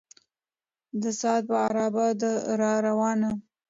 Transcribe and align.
د 1.01 1.03
ساعت 1.19 1.43
پر 1.49 1.57
عرابه 1.65 2.07
ده 2.21 2.31
را 2.59 2.73
روانه 2.87 3.29